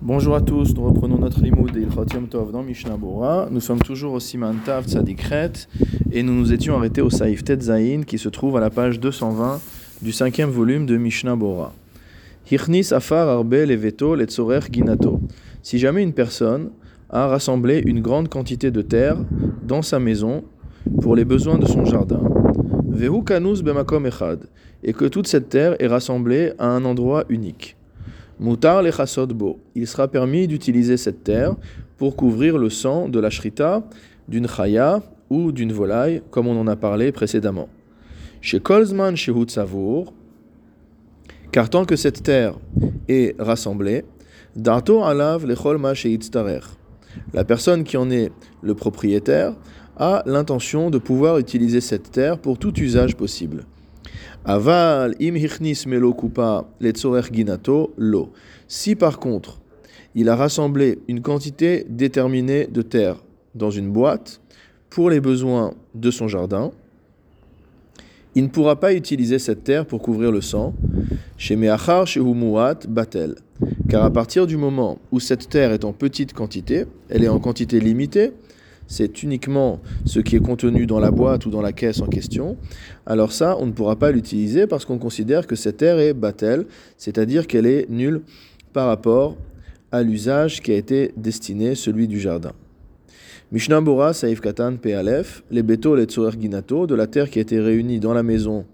Bonjour 0.00 0.36
à 0.36 0.40
tous, 0.40 0.74
nous 0.76 0.84
reprenons 0.84 1.18
notre 1.18 1.40
limoud 1.42 1.72
de 1.72 1.80
Ilchot 1.80 2.04
Tov 2.30 2.52
dans 2.52 2.62
Mishnah 2.62 2.96
Bora. 2.96 3.48
Nous 3.50 3.60
sommes 3.60 3.80
toujours 3.80 4.12
au 4.12 4.20
Siman 4.20 4.54
Tav 4.64 4.86
Tzadikret 4.86 5.50
et 6.12 6.22
nous 6.22 6.34
nous 6.34 6.52
étions 6.52 6.76
arrêtés 6.76 7.00
au 7.02 7.10
Saïf 7.10 7.42
Tetzaïn 7.42 8.04
qui 8.04 8.16
se 8.16 8.28
trouve 8.28 8.56
à 8.56 8.60
la 8.60 8.70
page 8.70 9.00
220 9.00 9.60
du 10.00 10.12
cinquième 10.12 10.50
volume 10.50 10.86
de 10.86 10.96
Mishnah 10.96 11.34
Bora. 11.34 11.72
Hichnis 12.48 12.92
afar 12.92 13.28
arbe 13.28 13.54
leveto 13.66 14.14
letzorer 14.14 14.60
ginato. 14.70 15.20
Si 15.64 15.80
jamais 15.80 16.04
une 16.04 16.12
personne 16.12 16.70
a 17.10 17.26
rassemblé 17.26 17.82
une 17.84 18.00
grande 18.00 18.28
quantité 18.28 18.70
de 18.70 18.82
terre 18.82 19.16
dans 19.66 19.82
sa 19.82 19.98
maison 19.98 20.44
pour 21.02 21.16
les 21.16 21.24
besoins 21.24 21.58
de 21.58 21.66
son 21.66 21.84
jardin, 21.84 22.22
vehu 22.88 23.24
kanus 23.24 23.62
bemakom 23.62 24.06
echad, 24.06 24.44
et 24.84 24.92
que 24.92 25.06
toute 25.06 25.26
cette 25.26 25.48
terre 25.48 25.74
est 25.82 25.88
rassemblée 25.88 26.52
à 26.60 26.68
un 26.68 26.84
endroit 26.84 27.24
unique. 27.28 27.77
Mutar 28.40 28.82
bo. 29.28 29.58
Il 29.74 29.86
sera 29.86 30.08
permis 30.08 30.46
d'utiliser 30.46 30.96
cette 30.96 31.24
terre 31.24 31.56
pour 31.96 32.14
couvrir 32.14 32.56
le 32.56 32.70
sang 32.70 33.08
de 33.08 33.18
la 33.18 33.30
shrita, 33.30 33.82
d'une 34.28 34.46
chaya 34.46 35.02
ou 35.30 35.52
d'une 35.52 35.72
volaille, 35.72 36.22
comme 36.30 36.46
on 36.46 36.58
en 36.60 36.66
a 36.68 36.76
parlé 36.76 37.10
précédemment. 37.12 37.68
Chez 38.40 38.60
Kolzman 38.60 39.16
Savour, 39.16 40.12
car 41.50 41.68
tant 41.68 41.84
que 41.84 41.96
cette 41.96 42.22
terre 42.22 42.54
est 43.08 43.34
rassemblée, 43.40 44.04
Dato 44.54 45.02
alav 45.02 45.46
lechol 45.46 45.78
ma 45.78 45.92
La 47.32 47.44
personne 47.44 47.84
qui 47.84 47.96
en 47.96 48.10
est 48.10 48.30
le 48.62 48.74
propriétaire 48.74 49.54
a 49.96 50.22
l'intention 50.26 50.90
de 50.90 50.98
pouvoir 50.98 51.38
utiliser 51.38 51.80
cette 51.80 52.12
terre 52.12 52.38
pour 52.38 52.58
tout 52.58 52.78
usage 52.78 53.16
possible. 53.16 53.64
Aval 54.44 55.14
im 55.20 55.34
melo 55.86 56.14
ginato 57.32 57.92
lo. 57.96 58.30
Si 58.66 58.94
par 58.94 59.18
contre, 59.18 59.60
il 60.14 60.28
a 60.28 60.36
rassemblé 60.36 60.98
une 61.08 61.20
quantité 61.20 61.84
déterminée 61.88 62.66
de 62.66 62.82
terre 62.82 63.16
dans 63.54 63.70
une 63.70 63.90
boîte 63.90 64.40
pour 64.90 65.10
les 65.10 65.20
besoins 65.20 65.74
de 65.94 66.10
son 66.10 66.28
jardin, 66.28 66.72
il 68.34 68.44
ne 68.44 68.48
pourra 68.48 68.78
pas 68.78 68.94
utiliser 68.94 69.38
cette 69.38 69.64
terre 69.64 69.84
pour 69.84 70.00
couvrir 70.00 70.30
le 70.30 70.40
sang, 70.40 70.74
chez 71.36 71.56
Meachar 71.56 72.06
chez 72.06 72.20
Batel. 72.88 73.34
Car 73.88 74.04
à 74.04 74.10
partir 74.10 74.46
du 74.46 74.56
moment 74.56 74.98
où 75.10 75.18
cette 75.18 75.48
terre 75.48 75.72
est 75.72 75.84
en 75.84 75.92
petite 75.92 76.32
quantité, 76.32 76.84
elle 77.08 77.24
est 77.24 77.28
en 77.28 77.40
quantité 77.40 77.80
limitée, 77.80 78.32
c'est 78.88 79.22
uniquement 79.22 79.80
ce 80.04 80.18
qui 80.18 80.34
est 80.34 80.40
contenu 80.40 80.86
dans 80.86 80.98
la 80.98 81.12
boîte 81.12 81.46
ou 81.46 81.50
dans 81.50 81.60
la 81.60 81.72
caisse 81.72 82.00
en 82.00 82.06
question, 82.06 82.56
alors 83.06 83.30
ça, 83.30 83.56
on 83.60 83.66
ne 83.66 83.72
pourra 83.72 83.96
pas 83.96 84.10
l'utiliser 84.10 84.66
parce 84.66 84.84
qu'on 84.84 84.98
considère 84.98 85.46
que 85.46 85.54
cette 85.54 85.76
terre 85.76 86.00
est 86.00 86.14
batel, 86.14 86.64
c'est-à-dire 86.96 87.46
qu'elle 87.46 87.66
est 87.66 87.88
nulle 87.88 88.22
par 88.72 88.86
rapport 88.86 89.36
à 89.92 90.02
l'usage 90.02 90.60
qui 90.60 90.72
a 90.72 90.76
été 90.76 91.12
destiné, 91.16 91.74
celui 91.74 92.08
du 92.08 92.18
jardin. 92.18 92.52
Mishnah 93.50 93.80
Bora, 93.80 94.12
Saif 94.12 94.40
Katan, 94.42 94.76
Pealef, 94.76 95.42
les 95.50 95.62
béto, 95.62 95.96
les 95.96 96.04
tsorer 96.04 96.38
ginato, 96.38 96.86
de 96.86 96.94
la 96.94 97.06
terre 97.06 97.30
qui 97.30 97.38
a 97.38 97.42
été 97.42 97.58
réunie 97.58 97.98
dans 97.98 98.12
la 98.12 98.22
maison 98.22 98.66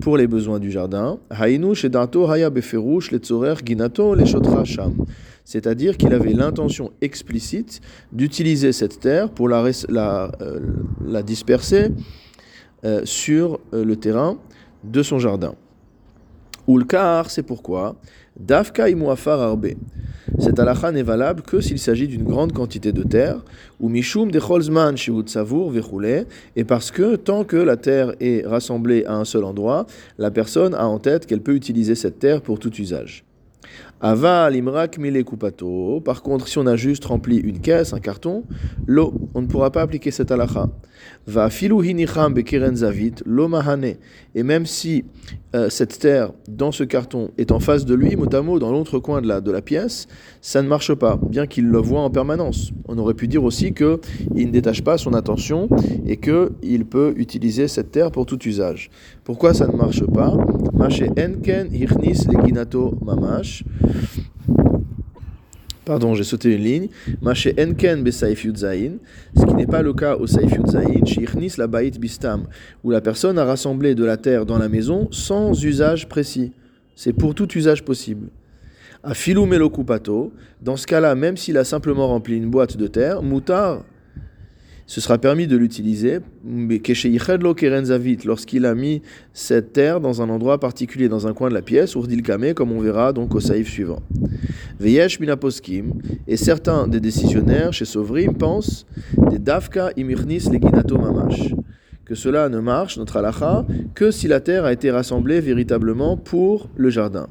pour 0.00 0.18
les 0.18 0.26
besoins 0.26 0.58
du 0.58 0.70
jardin. 0.70 1.18
Hainu, 1.30 1.74
shedato, 1.74 2.30
haya 2.30 2.50
beferush, 2.50 3.10
les 3.10 3.20
tsorer 3.20 3.54
ginato, 3.64 4.14
les 4.14 4.26
shotra 4.26 4.64
sham 4.64 5.06
c'est-à-dire 5.48 5.96
qu'il 5.96 6.12
avait 6.12 6.34
l'intention 6.34 6.92
explicite 7.00 7.80
d'utiliser 8.12 8.70
cette 8.72 9.00
terre 9.00 9.30
pour 9.30 9.48
la, 9.48 9.64
euh, 10.42 11.22
disperser 11.22 11.88
euh, 12.84 13.00
sur 13.04 13.58
euh, 13.72 13.82
le 13.82 13.96
terrain 13.96 14.36
de 14.84 15.02
son 15.02 15.18
jardin. 15.18 15.54
Ulkar, 16.68 17.30
c'est 17.30 17.42
pourquoi? 17.42 17.96
Dafka 18.38 18.90
imuafar 18.90 19.40
arbe. 19.40 19.68
Cette 20.38 20.60
halakha 20.60 20.92
n'est 20.92 21.02
valable 21.02 21.40
que 21.40 21.62
s'il 21.62 21.78
s'agit 21.78 22.08
d'une 22.08 22.24
grande 22.24 22.52
quantité 22.52 22.92
de 22.92 23.02
terre, 23.02 23.42
ou 23.80 23.88
mishum 23.88 24.30
de 24.30 24.38
cholzman 24.38 24.98
savour 25.24 25.70
vechoule, 25.70 26.26
et 26.56 26.64
parce 26.64 26.90
que 26.90 27.16
tant 27.16 27.44
que 27.44 27.56
la 27.56 27.78
terre 27.78 28.12
est 28.20 28.46
rassemblée 28.46 29.06
à 29.06 29.14
un 29.14 29.24
seul 29.24 29.44
endroit, 29.44 29.86
la 30.18 30.30
personne 30.30 30.74
a 30.74 30.86
en 30.86 30.98
tête 30.98 31.24
qu'elle 31.24 31.40
peut 31.40 31.54
utiliser 31.54 31.94
cette 31.94 32.18
terre 32.18 32.42
pour 32.42 32.58
tout 32.58 32.74
usage. 32.74 33.24
Ava 34.00 34.48
limrak 34.48 34.96
mile 34.98 35.24
kupato. 35.24 36.00
Par 36.04 36.22
contre, 36.22 36.46
si 36.46 36.58
on 36.58 36.66
a 36.66 36.76
juste 36.76 37.04
rempli 37.06 37.38
une 37.38 37.60
caisse, 37.60 37.92
un 37.92 37.98
carton, 37.98 38.44
l'eau, 38.86 39.12
on 39.34 39.42
ne 39.42 39.46
pourra 39.48 39.72
pas 39.72 39.82
appliquer 39.82 40.12
cette 40.12 40.30
halakha. 40.30 40.68
Va 41.26 41.50
filu 41.50 41.84
hinicham 41.84 42.32
bekeren 42.32 42.76
zavit, 42.76 43.16
mahane. 43.26 43.96
Et 44.36 44.44
même 44.44 44.66
si 44.66 45.04
euh, 45.54 45.70
cette 45.70 45.98
terre 45.98 46.32
dans 46.46 46.72
ce 46.72 46.84
carton 46.84 47.30
est 47.38 47.52
en 47.52 47.60
face 47.60 47.86
de 47.86 47.94
lui, 47.94 48.14
motamo 48.16 48.58
dans 48.58 48.70
l'autre 48.70 48.98
coin 48.98 49.22
de 49.22 49.50
la, 49.50 49.62
pièce, 49.62 50.06
ça 50.42 50.62
ne 50.62 50.68
marche 50.68 50.92
pas, 50.94 51.18
bien 51.30 51.46
qu'il 51.46 51.66
le 51.66 51.78
voit 51.78 52.00
en 52.00 52.10
permanence. 52.10 52.72
On 52.86 52.98
aurait 52.98 53.14
pu 53.14 53.28
dire 53.28 53.44
aussi 53.44 53.72
que 53.72 54.00
il 54.34 54.48
ne 54.48 54.52
détache 54.52 54.82
pas 54.82 54.98
son 54.98 55.14
attention 55.14 55.68
et 56.06 56.18
que 56.18 56.52
il 56.62 56.84
peut 56.84 57.14
utiliser 57.16 57.66
cette 57.66 57.90
terre 57.90 58.10
pour 58.10 58.26
tout 58.26 58.42
usage. 58.46 58.90
Pourquoi 59.24 59.54
ça 59.54 59.66
ne 59.66 59.76
marche 59.76 60.04
pas? 60.04 60.36
Mamash. 63.02 63.64
Pardon, 65.88 66.14
j'ai 66.14 66.22
sauté 66.22 66.54
une 66.54 66.62
ligne. 66.62 66.88
Enken 67.24 68.04
be 68.04 68.10
ce 68.10 68.26
qui 68.34 69.54
n'est 69.54 69.66
pas 69.66 69.80
le 69.80 69.94
cas 69.94 70.16
au 70.16 70.26
saif 70.26 70.52
yudzaïn, 70.52 71.06
shirnis 71.06 71.54
la 71.56 71.66
bait 71.66 71.92
bistam, 71.92 72.46
où 72.84 72.90
la 72.90 73.00
personne 73.00 73.38
a 73.38 73.46
rassemblé 73.46 73.94
de 73.94 74.04
la 74.04 74.18
terre 74.18 74.44
dans 74.44 74.58
la 74.58 74.68
maison 74.68 75.08
sans 75.10 75.64
usage 75.64 76.06
précis. 76.06 76.52
C'est 76.94 77.14
pour 77.14 77.34
tout 77.34 77.50
usage 77.56 77.86
possible. 77.86 78.28
A 79.02 79.14
filou 79.14 79.46
melokupato, 79.46 80.30
dans 80.60 80.76
ce 80.76 80.86
cas-là, 80.86 81.14
même 81.14 81.38
s'il 81.38 81.56
a 81.56 81.64
simplement 81.64 82.08
rempli 82.08 82.36
une 82.36 82.50
boîte 82.50 82.76
de 82.76 82.86
terre, 82.86 83.22
mutar, 83.22 83.82
ce 84.88 85.02
sera 85.02 85.18
permis 85.18 85.46
de 85.46 85.56
l'utiliser, 85.58 86.20
lorsqu'il 88.24 88.64
a 88.64 88.74
mis 88.74 89.02
cette 89.34 89.74
terre 89.74 90.00
dans 90.00 90.22
un 90.22 90.30
endroit 90.30 90.58
particulier, 90.58 91.10
dans 91.10 91.26
un 91.26 91.34
coin 91.34 91.50
de 91.50 91.54
la 91.54 91.60
pièce, 91.60 91.94
kame, 92.24 92.54
comme 92.54 92.72
on 92.72 92.80
verra 92.80 93.12
donc 93.12 93.34
au 93.34 93.40
saïf 93.40 93.68
suivant. 93.68 94.00
Veyesh 94.80 95.20
minaposkim, 95.20 95.92
et 96.26 96.38
certains 96.38 96.88
des 96.88 97.00
décisionnaires 97.00 97.74
chez 97.74 97.84
Sovrim 97.84 98.32
pensent 98.32 98.86
des 99.30 99.38
dafka 99.38 99.90
imirnis 99.94 100.48
leginato 100.50 100.96
mamash 100.96 101.52
que 102.06 102.14
cela 102.14 102.48
ne 102.48 102.58
marche, 102.58 102.96
notre 102.96 103.18
halacha, 103.18 103.66
que 103.94 104.10
si 104.10 104.28
la 104.28 104.40
terre 104.40 104.64
a 104.64 104.72
été 104.72 104.90
rassemblée 104.90 105.42
véritablement 105.42 106.16
pour 106.16 106.70
le 106.74 106.88
jardin. 106.88 107.28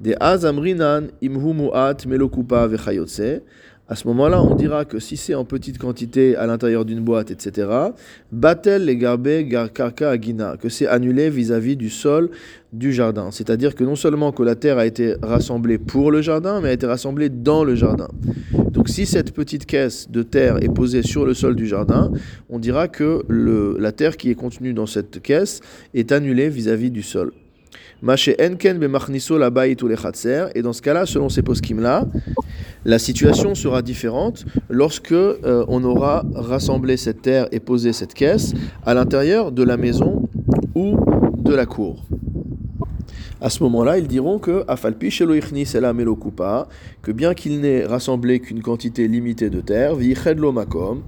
Des 0.00 0.16
azamrinan 0.18 1.06
imhumuat 1.22 1.98
melokupa 2.04 2.66
vechayotse, 2.66 3.42
à 3.90 3.94
ce 3.94 4.06
moment-là, 4.08 4.42
on 4.42 4.54
dira 4.54 4.84
que 4.84 4.98
si 4.98 5.16
c'est 5.16 5.34
en 5.34 5.46
petite 5.46 5.78
quantité 5.78 6.36
à 6.36 6.46
l'intérieur 6.46 6.84
d'une 6.84 7.00
boîte, 7.00 7.30
etc., 7.30 7.68
batel 8.30 8.84
les 8.84 8.98
garbé 8.98 9.48
karka 9.72 10.10
agina, 10.10 10.56
que 10.60 10.68
c'est 10.68 10.86
annulé 10.86 11.30
vis-à-vis 11.30 11.74
du 11.74 11.88
sol 11.88 12.28
du 12.70 12.92
jardin. 12.92 13.30
C'est-à-dire 13.30 13.74
que 13.74 13.84
non 13.84 13.96
seulement 13.96 14.30
que 14.30 14.42
la 14.42 14.56
terre 14.56 14.76
a 14.76 14.84
été 14.84 15.14
rassemblée 15.22 15.78
pour 15.78 16.10
le 16.10 16.20
jardin, 16.20 16.60
mais 16.60 16.68
a 16.68 16.72
été 16.72 16.86
rassemblée 16.86 17.30
dans 17.30 17.64
le 17.64 17.74
jardin. 17.76 18.08
Donc 18.72 18.90
si 18.90 19.06
cette 19.06 19.32
petite 19.32 19.64
caisse 19.64 20.10
de 20.10 20.22
terre 20.22 20.62
est 20.62 20.68
posée 20.68 21.02
sur 21.02 21.24
le 21.24 21.32
sol 21.32 21.56
du 21.56 21.66
jardin, 21.66 22.12
on 22.50 22.58
dira 22.58 22.88
que 22.88 23.24
la 23.78 23.92
terre 23.92 24.18
qui 24.18 24.30
est 24.30 24.34
contenue 24.34 24.74
dans 24.74 24.86
cette 24.86 25.22
caisse 25.22 25.60
est 25.94 26.12
annulée 26.12 26.50
vis-à-vis 26.50 26.90
du 26.90 27.02
sol. 27.02 27.32
Enken 28.02 28.82
Et 30.54 30.62
dans 30.62 30.72
ce 30.72 30.82
cas-là, 30.82 31.06
selon 31.06 31.28
ces 31.28 31.42
poskim-là, 31.42 32.06
la 32.84 32.98
situation 32.98 33.54
sera 33.54 33.82
différente 33.82 34.44
lorsque 34.70 35.12
euh, 35.12 35.64
on 35.68 35.82
aura 35.84 36.24
rassemblé 36.34 36.96
cette 36.96 37.22
terre 37.22 37.48
et 37.52 37.60
posé 37.60 37.92
cette 37.92 38.14
caisse 38.14 38.54
à 38.86 38.94
l'intérieur 38.94 39.52
de 39.52 39.62
la 39.62 39.76
maison 39.76 40.28
ou 40.74 40.96
de 41.36 41.54
la 41.54 41.66
cour. 41.66 42.07
À 43.40 43.50
ce 43.50 43.62
moment-là, 43.62 43.98
ils 43.98 44.08
diront 44.08 44.40
que 44.40 44.64
Afalpi 44.66 45.10
que 47.02 47.12
bien 47.12 47.34
qu'il 47.34 47.60
n'ait 47.60 47.84
rassemblé 47.84 48.40
qu'une 48.40 48.62
quantité 48.62 49.06
limitée 49.06 49.48
de 49.48 49.60
terre, 49.60 49.94
makom, 50.52 51.02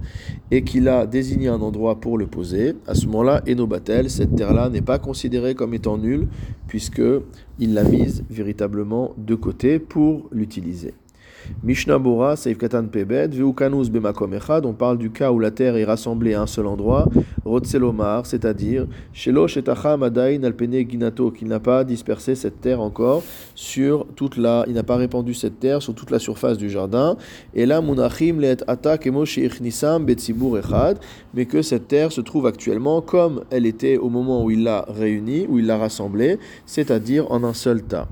et 0.49 0.63
qu'il 0.63 0.87
a 0.87 1.05
désigné 1.05 1.49
un 1.49 1.59
endroit 1.59 1.99
pour 1.99 2.17
le 2.17 2.27
poser, 2.27 2.75
à 2.87 2.95
ce 2.95 3.05
moment-là, 3.07 3.41
Enobatel, 3.49 4.09
cette 4.09 4.33
terre-là 4.35 4.69
n'est 4.69 4.81
pas 4.81 4.97
considérée 4.97 5.55
comme 5.55 5.73
étant 5.73 5.97
nulle, 5.97 6.29
puisque 6.67 7.01
il 7.59 7.73
l'a 7.73 7.83
mise 7.83 8.23
véritablement 8.29 9.13
de 9.17 9.35
côté 9.35 9.79
pour 9.79 10.29
l'utiliser. 10.31 10.93
Mishnah 11.63 11.99
Bora, 11.99 12.35
Seif 12.35 12.57
Katan 12.57 12.87
Pebed, 12.87 13.33
Veukanus 13.35 13.89
Bemakom 13.89 14.33
Echad, 14.33 14.65
on 14.65 14.73
parle 14.73 14.97
du 14.97 15.11
cas 15.11 15.31
où 15.31 15.39
la 15.39 15.51
terre 15.51 15.75
est 15.75 15.83
rassemblée 15.83 16.33
à 16.33 16.41
un 16.41 16.47
seul 16.47 16.67
endroit, 16.67 17.07
Rotselomar, 17.45 18.25
c'est-à-dire 18.25 18.87
Shelo 19.13 19.47
Shetacham 19.47 20.03
Adain 20.03 20.43
Alpene 20.43 20.89
Ginato, 20.89 21.31
qu'il 21.31 21.47
n'a 21.47 21.59
pas 21.59 21.83
dispersé 21.83 22.35
cette 22.35 22.61
terre 22.61 22.81
encore 22.81 23.23
sur 23.55 24.05
toute 24.15 24.37
la, 24.37 24.65
il 24.67 24.73
n'a 24.73 24.83
pas 24.83 24.95
répandu 24.95 25.33
cette 25.33 25.59
terre 25.59 25.81
sur 25.81 25.93
toute 25.93 26.11
la 26.11 26.19
surface 26.19 26.57
du 26.57 26.69
jardin, 26.69 27.17
et 27.53 27.65
là 27.65 27.81
Munachim 27.81 28.39
Let 28.39 28.57
Ata 28.67 28.97
Kemo 28.97 29.25
Sheichnisam 29.25 30.05
Betzibur 30.05 30.57
Echad, 30.57 30.99
mais 31.33 31.45
que 31.45 31.61
cette 31.61 31.87
terre 31.87 32.11
se 32.11 32.21
trouve 32.21 32.47
actuellement 32.47 33.01
comme 33.01 33.43
elle 33.49 33.65
était 33.65 33.97
au 33.97 34.09
moment 34.09 34.43
où 34.43 34.51
il 34.51 34.63
l'a 34.63 34.85
réunie, 34.87 35.45
où 35.49 35.59
il 35.59 35.65
l'a 35.65 35.77
rassemblée, 35.77 36.39
c'est-à-dire 36.65 37.31
en 37.31 37.43
un 37.43 37.53
seul 37.53 37.83
tas. 37.83 38.07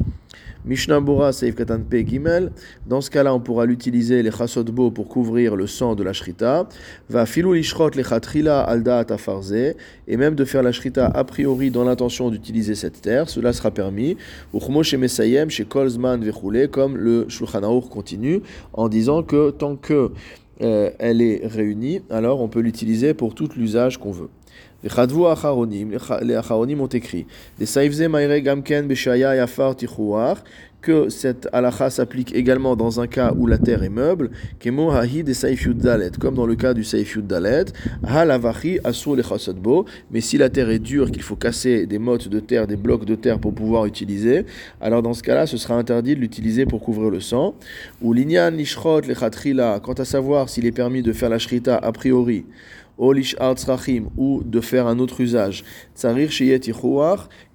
Mishnah 0.66 1.00
Bora 1.00 1.32
Seif 1.32 1.56
Katan 1.56 1.80
Pe 1.90 2.06
Gimel. 2.06 2.52
Dans 2.86 3.02
ce 3.02 3.10
cas-là, 3.10 3.34
on 3.34 3.40
pourra 3.40 3.66
l'utiliser 3.66 4.22
les 4.22 4.32
chasodbo 4.32 4.92
pour 4.92 5.08
couvrir 5.08 5.56
le 5.56 5.68
sang 5.68 5.96
de 5.96 6.04
la 6.04 6.14
shrita. 6.14 6.68
Va 7.10 7.26
filou 7.26 7.54
lishrot 7.54 7.92
le 7.96 8.04
chatrila 8.04 8.62
alda 8.62 9.06
tafarze. 9.06 9.76
Et 10.08 10.18
même 10.18 10.36
de 10.36 10.44
faire 10.46 10.62
la 10.62 10.72
shrita 10.72 11.08
a 11.08 11.24
priori 11.24 11.72
dans 11.72 11.86
l'intention 11.86 12.30
d'utiliser 12.30 12.76
cette 12.76 13.02
terre. 13.02 13.30
Cela 13.30 13.54
sera 13.54 13.72
permis. 13.72 14.18
Uchmo 14.54 14.84
chez 14.84 14.98
Mesayem, 14.98 15.50
chez 15.50 15.66
Kolzman 15.66 16.24
Vechoule, 16.24 16.68
comme 16.70 16.98
le 16.98 17.26
Shulchan 17.30 17.82
continue 17.82 18.42
en 18.74 18.90
disant 18.90 19.24
que 19.24 19.52
tant 19.52 19.76
que 19.76 20.12
euh, 20.62 20.90
elle 21.00 21.22
est 21.22 21.42
réunie, 21.46 22.02
alors 22.10 22.42
on 22.42 22.50
peut 22.50 22.60
l'utiliser 22.60 23.14
pour 23.14 23.34
tout 23.34 23.50
l'usage 23.56 23.98
qu'on 23.98 24.12
veut. 24.12 24.30
Les 24.84 26.36
acharonim 26.36 26.82
ont 26.82 26.88
écrit 26.88 27.26
que 30.82 31.10
cette 31.10 31.50
halakha 31.52 31.90
s'applique 31.90 32.34
également 32.34 32.76
dans 32.76 33.02
un 33.02 33.08
cas 33.08 33.34
où 33.38 33.48
la 33.48 33.58
terre 33.58 33.84
est 33.84 33.90
meuble, 33.90 34.30
comme 34.64 36.36
dans 36.36 36.46
le 36.46 36.56
cas 36.56 36.74
du 36.74 36.84
Saif 36.84 37.18
Dalet, 37.18 37.66
mais 40.12 40.22
si 40.22 40.38
la 40.38 40.50
terre 40.50 40.70
est 40.70 40.80
dure, 40.80 41.12
qu'il 41.12 41.22
faut 41.22 41.36
casser 41.36 41.86
des 41.86 42.00
mottes 42.00 42.30
de 42.30 42.40
terre, 42.40 42.66
des 42.68 42.78
blocs 42.78 43.06
de 43.06 43.16
terre 43.16 43.40
pour 43.40 43.54
pouvoir 43.54 43.86
utiliser, 43.86 44.46
alors 44.80 45.02
dans 45.02 45.14
ce 45.14 45.24
cas-là, 45.24 45.48
ce 45.48 45.58
sera 45.58 45.76
interdit 45.76 46.16
de 46.16 46.22
l'utiliser 46.22 46.66
pour 46.66 46.82
couvrir 46.82 47.10
le 47.10 47.20
sang. 47.20 47.56
Ou 48.02 48.14
l'inyan 48.14 48.52
lishrot 48.52 49.02
quant 49.84 49.94
à 49.94 50.06
savoir 50.06 50.50
s'il 50.50 50.66
est 50.66 50.72
permis 50.72 51.02
de 51.02 51.12
faire 51.12 51.30
la 51.30 51.40
shrita 51.40 51.76
a 51.76 51.92
priori, 51.92 52.46
ou 53.00 54.44
de 54.44 54.62
faire 54.62 54.88
un 54.88 55.00
autre 55.00 55.22
usage. 55.22 55.64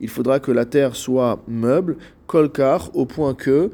Il 0.00 0.08
faudra 0.08 0.41
que 0.41 0.52
la 0.52 0.64
terre 0.64 0.96
soit 0.96 1.43
meuble, 1.46 1.96
kolkar, 2.26 2.91
au 2.94 3.05
point 3.05 3.35
que, 3.35 3.70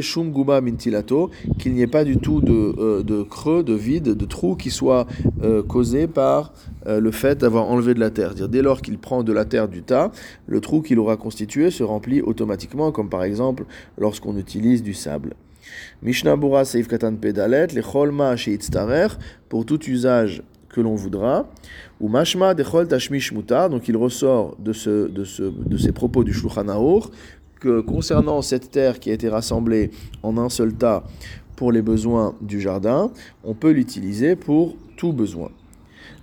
shum 0.00 0.32
guba 0.32 0.60
mintilato, 0.60 1.30
qu'il 1.58 1.74
n'y 1.74 1.82
ait 1.82 1.86
pas 1.86 2.04
du 2.04 2.16
tout 2.16 2.40
de, 2.40 2.74
euh, 2.78 3.02
de, 3.02 3.22
creux, 3.22 3.62
de 3.62 3.74
vide, 3.74 4.14
de 4.14 4.24
trou 4.24 4.56
qui 4.56 4.70
soit 4.70 5.06
euh, 5.42 5.62
causé 5.62 6.06
par 6.06 6.52
euh, 6.86 7.00
le 7.00 7.10
fait 7.10 7.38
d'avoir 7.38 7.70
enlevé 7.70 7.94
de 7.94 8.00
la 8.00 8.10
terre. 8.10 8.34
Dès 8.34 8.62
lors 8.62 8.80
qu'il 8.80 8.98
prend 8.98 9.22
de 9.22 9.32
la 9.32 9.44
terre 9.44 9.68
du 9.68 9.82
tas, 9.82 10.10
le 10.46 10.60
trou 10.60 10.80
qu'il 10.80 10.98
aura 10.98 11.16
constitué 11.16 11.70
se 11.70 11.82
remplit 11.82 12.22
automatiquement, 12.22 12.92
comme 12.92 13.10
par 13.10 13.24
exemple 13.24 13.64
lorsqu'on 13.98 14.36
utilise 14.38 14.82
du 14.82 14.94
sable. 14.94 15.34
Mishnah 16.02 16.36
Bura 16.36 16.64
Seif 16.64 16.88
Katan 16.88 17.16
Pedalet, 17.16 17.68
les 17.68 17.82
Cholma 17.82 18.34
pour 19.48 19.64
tout 19.64 19.82
usage 19.88 20.42
que 20.74 20.80
l'on 20.80 20.96
voudra. 20.96 21.48
Ou 22.00 22.08
mashma 22.08 22.52
dechol 22.54 22.88
tashmish 22.88 23.32
mutar, 23.32 23.70
donc 23.70 23.88
il 23.88 23.96
ressort 23.96 24.56
de, 24.58 24.72
ce, 24.72 25.08
de, 25.08 25.24
ce, 25.24 25.42
de 25.42 25.76
ces 25.76 25.92
propos 25.92 26.24
du 26.24 26.34
Shulchan 26.34 26.66
que 27.60 27.80
concernant 27.80 28.42
cette 28.42 28.70
terre 28.70 28.98
qui 28.98 29.10
a 29.10 29.14
été 29.14 29.28
rassemblée 29.28 29.90
en 30.22 30.36
un 30.36 30.48
seul 30.48 30.74
tas 30.74 31.04
pour 31.56 31.70
les 31.70 31.80
besoins 31.80 32.34
du 32.42 32.60
jardin, 32.60 33.10
on 33.44 33.54
peut 33.54 33.70
l'utiliser 33.70 34.34
pour 34.34 34.76
tout 34.96 35.12
besoin. 35.12 35.50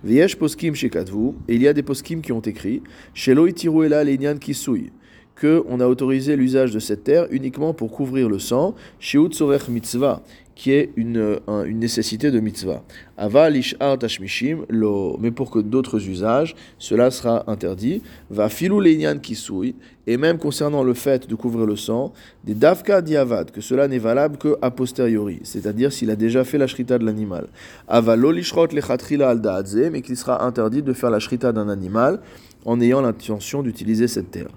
Viesh 0.04 0.36
poskim 0.36 0.74
shekatvu, 0.74 1.32
et 1.48 1.54
il 1.54 1.62
y 1.62 1.68
a 1.68 1.72
des 1.72 1.82
poskim 1.82 2.20
qui 2.20 2.32
ont 2.32 2.40
écrit, 2.40 2.82
shelo 3.14 3.46
itiruela 3.46 4.04
lenyan 4.04 4.36
kisui, 4.36 4.92
que 5.34 5.64
on 5.68 5.80
a 5.80 5.86
autorisé 5.86 6.36
l'usage 6.36 6.72
de 6.72 6.78
cette 6.78 7.04
terre 7.04 7.26
uniquement 7.30 7.72
pour 7.72 7.90
couvrir 7.90 8.28
le 8.28 8.38
sang, 8.38 8.74
shiut 9.00 9.30
mitzvah, 9.68 10.22
qui 10.62 10.70
est 10.70 10.92
une, 10.94 11.40
une 11.66 11.80
nécessité 11.80 12.30
de 12.30 12.38
mitzvah. 12.38 12.84
Aval 13.16 13.56
ishar 13.56 13.98
tashmishim 13.98 14.64
lo, 14.68 15.18
mais 15.20 15.32
pour 15.32 15.50
que 15.50 15.58
d'autres 15.58 16.08
usages, 16.08 16.54
cela 16.78 17.10
sera 17.10 17.42
interdit. 17.48 18.00
Va 18.30 18.48
filou 18.48 18.78
leinian 18.78 19.18
kisui, 19.18 19.74
et 20.06 20.16
même 20.16 20.38
concernant 20.38 20.84
le 20.84 20.94
fait 20.94 21.28
de 21.28 21.34
couvrir 21.34 21.66
le 21.66 21.74
sang, 21.74 22.12
des 22.44 22.54
davka 22.54 23.02
diavad, 23.02 23.50
que 23.50 23.60
cela 23.60 23.88
n'est 23.88 23.98
valable 23.98 24.36
que 24.36 24.56
a 24.62 24.70
posteriori, 24.70 25.40
c'est-à-dire 25.42 25.92
s'il 25.92 26.12
a 26.12 26.16
déjà 26.16 26.44
fait 26.44 26.58
la 26.58 26.68
shrita 26.68 26.96
de 26.96 27.04
l'animal. 27.04 27.48
Aval 27.88 28.24
lishrot 28.32 28.68
lechatrila 28.68 29.30
al 29.30 29.42
mais 29.90 30.00
qu'il 30.00 30.16
sera 30.16 30.44
interdit 30.44 30.82
de 30.82 30.92
faire 30.92 31.10
la 31.10 31.18
shrita 31.18 31.50
d'un 31.50 31.68
animal 31.68 32.20
en 32.64 32.80
ayant 32.80 33.00
l'intention 33.00 33.62
d'utiliser 33.62 34.08
cette 34.08 34.30
terre. 34.30 34.50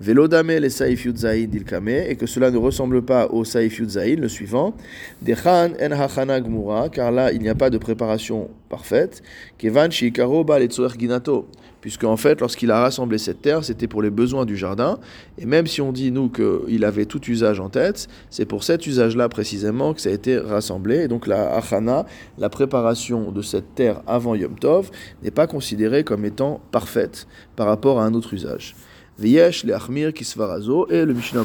Velodame 0.00 0.52
les 0.52 0.70
Saif 0.70 1.04
ilkame, 1.04 1.88
et 1.88 2.16
que 2.16 2.26
cela 2.26 2.50
ne 2.50 2.56
ressemble 2.56 3.02
pas 3.02 3.26
au 3.28 3.44
Saif 3.44 3.80
le 3.80 4.28
suivant. 4.28 4.74
Dechan 5.20 5.72
en 5.80 5.90
hachana 5.92 6.40
gmura, 6.40 6.88
car 6.88 7.12
là 7.12 7.32
il 7.32 7.40
n'y 7.40 7.50
a 7.50 7.54
pas 7.54 7.68
de 7.68 7.76
préparation 7.76 8.48
parfaite. 8.70 9.22
Kevan 9.58 9.90
shikaro 9.90 10.42
ba 10.42 10.58
ginato, 10.98 11.48
puisque 11.80 12.04
en 12.04 12.16
fait 12.16 12.40
lorsqu'il 12.40 12.70
a 12.70 12.80
rassemblé 12.80 13.18
cette 13.18 13.42
terre, 13.42 13.64
c'était 13.64 13.88
pour 13.88 14.02
les 14.02 14.10
besoins 14.10 14.44
du 14.44 14.56
jardin, 14.56 14.98
et 15.38 15.46
même 15.46 15.66
si 15.66 15.80
on 15.80 15.92
dit 15.92 16.10
nous 16.10 16.28
qu'il 16.28 16.84
avait 16.84 17.06
tout 17.06 17.24
usage 17.26 17.60
en 17.60 17.68
tête, 17.68 18.08
c'est 18.30 18.44
pour 18.44 18.64
cet 18.64 18.86
usage-là 18.86 19.28
précisément 19.28 19.94
que 19.94 20.00
ça 20.00 20.10
a 20.10 20.12
été 20.12 20.38
rassemblé, 20.38 21.04
et 21.04 21.08
donc 21.08 21.26
la 21.26 21.54
hachana, 21.54 22.06
la 22.38 22.48
préparation 22.48 23.32
de 23.32 23.42
cette 23.42 23.74
terre 23.74 24.02
avant 24.06 24.34
Yom 24.34 24.58
Tov, 24.58 24.90
n'est 25.22 25.30
pas 25.30 25.46
considérée 25.46 26.04
comme 26.04 26.24
étant 26.24 26.60
parfaite 26.70 27.26
par 27.56 27.66
rapport 27.66 28.00
à 28.00 28.04
un 28.04 28.14
autre 28.14 28.34
usage. 28.34 28.74
Viesh 29.18 29.64
le 29.64 29.74
Achmir 29.74 30.12
Kisvarazo, 30.12 30.88
et 30.90 31.04
le 31.04 31.12
Mishnah 31.12 31.44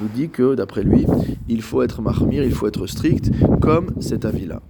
nous 0.00 0.08
dit 0.08 0.28
que, 0.28 0.54
d'après 0.54 0.82
lui, 0.82 1.06
il 1.48 1.62
faut 1.62 1.82
être 1.82 2.02
mahmir, 2.02 2.42
il 2.42 2.52
faut 2.52 2.66
être 2.66 2.86
strict, 2.86 3.30
comme 3.60 3.94
cet 4.00 4.24
avis-là. 4.24 4.60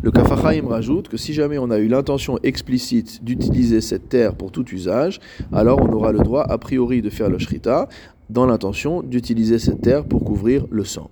Le 0.00 0.12
Kafachaim 0.12 0.68
rajoute 0.68 1.08
que 1.08 1.16
si 1.16 1.34
jamais 1.34 1.58
on 1.58 1.70
a 1.70 1.78
eu 1.78 1.88
l'intention 1.88 2.38
explicite 2.44 3.24
d'utiliser 3.24 3.80
cette 3.80 4.08
terre 4.08 4.36
pour 4.36 4.52
tout 4.52 4.64
usage, 4.70 5.18
alors 5.52 5.80
on 5.82 5.92
aura 5.92 6.12
le 6.12 6.20
droit 6.20 6.44
a 6.48 6.56
priori 6.56 7.02
de 7.02 7.10
faire 7.10 7.28
le 7.28 7.38
shrita 7.40 7.88
dans 8.30 8.46
l'intention 8.46 9.02
d'utiliser 9.02 9.58
cette 9.58 9.80
terre 9.80 10.04
pour 10.04 10.22
couvrir 10.22 10.66
le 10.70 10.84
sang. 10.84 11.10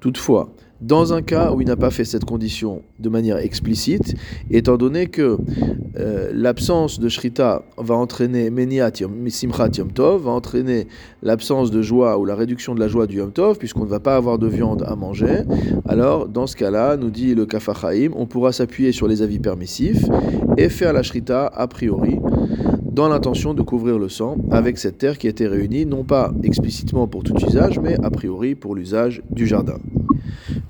Toutefois, 0.00 0.52
dans 0.82 1.14
un 1.14 1.22
cas 1.22 1.52
où 1.52 1.60
il 1.60 1.68
n'a 1.68 1.76
pas 1.76 1.90
fait 1.90 2.04
cette 2.04 2.24
condition 2.24 2.82
de 2.98 3.08
manière 3.08 3.38
explicite, 3.38 4.14
étant 4.50 4.76
donné 4.76 5.06
que 5.06 5.38
euh, 5.96 6.30
l'absence 6.34 6.98
de 6.98 7.08
shrita 7.08 7.62
va 7.78 7.94
entraîner 7.94 8.50
va 8.50 10.30
entraîner 10.30 10.86
l'absence 11.22 11.70
de 11.70 11.82
joie 11.82 12.18
ou 12.18 12.24
la 12.24 12.34
réduction 12.34 12.74
de 12.74 12.80
la 12.80 12.88
joie 12.88 13.06
du 13.06 13.18
yom 13.18 13.32
tov, 13.32 13.58
puisqu'on 13.58 13.84
ne 13.84 13.90
va 13.90 14.00
pas 14.00 14.16
avoir 14.16 14.38
de 14.38 14.48
viande 14.48 14.84
à 14.86 14.96
manger, 14.96 15.42
alors 15.88 16.28
dans 16.28 16.48
ce 16.48 16.56
cas-là, 16.56 16.96
nous 16.96 17.10
dit 17.10 17.34
le 17.34 17.46
kafachaim, 17.46 18.10
on 18.16 18.26
pourra 18.26 18.52
s'appuyer 18.52 18.90
sur 18.90 19.06
les 19.06 19.22
avis 19.22 19.38
permissifs 19.38 20.04
et 20.58 20.68
faire 20.68 20.92
la 20.92 21.04
shrita 21.04 21.46
a 21.46 21.66
priori 21.68 22.18
dans 22.92 23.08
l'intention 23.08 23.54
de 23.54 23.62
couvrir 23.62 23.98
le 23.98 24.08
sang 24.08 24.36
avec 24.50 24.78
cette 24.78 24.98
terre 24.98 25.16
qui 25.16 25.26
a 25.26 25.30
été 25.30 25.46
réunie, 25.46 25.86
non 25.86 26.04
pas 26.04 26.32
explicitement 26.42 27.06
pour 27.06 27.22
tout 27.22 27.34
usage, 27.46 27.78
mais 27.78 27.96
a 28.02 28.10
priori 28.10 28.54
pour 28.54 28.74
l'usage 28.74 29.22
du 29.30 29.46
jardin. 29.46 29.78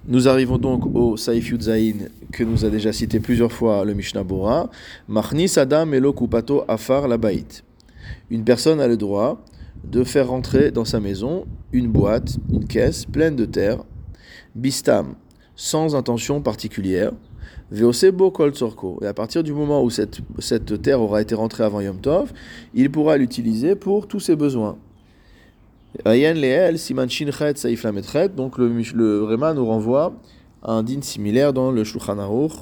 Nous 0.09 0.27
arrivons 0.27 0.59
donc 0.59 0.85
au 0.97 1.17
Saif 1.17 1.51
Yudzaïn 1.51 2.09
que 2.33 2.43
nous 2.43 2.65
a 2.65 2.71
déjà 2.71 2.93
cité 2.93 3.21
plusieurs 3.21 3.53
fois 3.53 3.85
le 3.85 3.95
Mishnah 3.95 4.25
Bora. 4.25 4.69
Machnis 5.07 5.53
Adam 5.57 5.93
Elo 5.93 6.13
Kupato 6.13 6.65
Afar 6.67 7.07
Labait. 7.07 7.63
Une 8.29 8.43
personne 8.43 8.81
a 8.81 8.89
le 8.89 8.97
droit 8.97 9.45
de 9.85 10.03
faire 10.03 10.27
rentrer 10.27 10.73
dans 10.73 10.85
sa 10.85 10.99
maison 10.99 11.47
une 11.73 11.87
boîte, 11.87 12.37
une 12.53 12.67
caisse 12.67 13.05
pleine 13.05 13.37
de 13.37 13.45
terre, 13.45 13.85
bistam, 14.57 15.15
sans 15.55 15.95
intention 15.95 16.41
particulière, 16.41 17.13
veosebo 17.71 18.33
kol 18.33 18.53
Et 19.03 19.07
à 19.07 19.15
partir 19.15 19.45
du 19.45 19.53
moment 19.53 19.85
où 19.85 19.91
cette, 19.91 20.19
cette 20.41 20.83
terre 20.83 21.01
aura 21.01 21.23
été 21.23 21.37
rentrée 21.37 21.63
avant 21.63 21.81
Yom 21.81 22.01
Tov, 22.01 22.33
il 22.75 22.91
pourra 22.91 23.17
l'utiliser 23.19 23.77
pour 23.77 24.09
tous 24.09 24.19
ses 24.19 24.35
besoins. 24.35 24.77
Ayen 24.81 24.81
Leel, 24.81 24.81
Siman 24.83 24.91
Shinchet, 24.93 25.11
Saif 25.13 25.82
Donc 28.37 28.59
le, 28.59 28.83
le 28.95 29.25
Réma 29.25 29.53
nous 29.53 29.67
renvoie 29.67 30.15
à 30.63 30.73
un 30.73 30.83
din 30.83 31.03
similaire 31.03 31.53
dans 31.53 31.71
le 31.71 31.85
Shulchan 31.85 32.19
Aruch, 32.19 32.53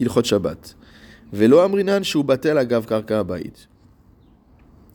Ilchot 0.00 0.24
Shabbat. 0.24 0.76
Velo 1.32 1.58
Amrinan 1.58 2.02
Shubatel 2.02 2.58
Agav 2.58 2.86
Karka. 2.86 3.24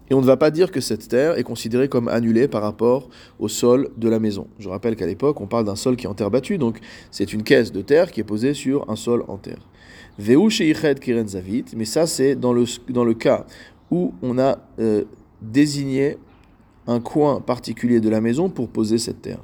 Et 0.09 0.13
on 0.13 0.21
ne 0.21 0.25
va 0.25 0.37
pas 0.37 0.51
dire 0.51 0.71
que 0.71 0.79
cette 0.79 1.07
terre 1.07 1.37
est 1.37 1.43
considérée 1.43 1.89
comme 1.89 2.07
annulée 2.07 2.47
par 2.47 2.61
rapport 2.61 3.09
au 3.39 3.47
sol 3.47 3.89
de 3.97 4.07
la 4.07 4.19
maison. 4.19 4.47
Je 4.59 4.69
rappelle 4.69 4.95
qu'à 4.95 5.05
l'époque, 5.05 5.41
on 5.41 5.47
parle 5.47 5.65
d'un 5.65 5.75
sol 5.75 5.95
qui 5.97 6.05
est 6.05 6.09
en 6.09 6.13
terre 6.13 6.31
battue, 6.31 6.57
donc 6.57 6.79
c'est 7.11 7.33
une 7.33 7.43
caisse 7.43 7.71
de 7.71 7.81
terre 7.81 8.11
qui 8.11 8.21
est 8.21 8.23
posée 8.23 8.53
sur 8.53 8.89
un 8.89 8.95
sol 8.95 9.25
en 9.27 9.37
terre. 9.37 9.67
Veu 10.17 10.49
Sheichet 10.49 10.95
Kiren 10.95 11.27
Zavit, 11.27 11.65
mais 11.75 11.85
ça 11.85 12.07
c'est 12.07 12.35
dans 12.35 12.53
le, 12.53 12.63
dans 12.89 13.03
le 13.03 13.13
cas 13.13 13.45
où 13.91 14.13
on 14.21 14.39
a 14.39 14.59
euh, 14.79 15.03
désigné 15.41 16.17
un 16.87 16.99
coin 16.99 17.41
particulier 17.41 17.99
de 17.99 18.09
la 18.09 18.21
maison 18.21 18.49
pour 18.49 18.69
poser 18.69 18.97
cette 18.97 19.21
terre. 19.21 19.43